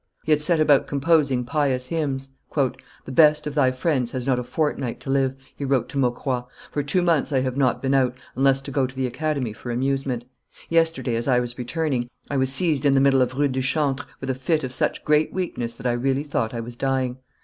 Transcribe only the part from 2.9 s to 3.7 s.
best of thy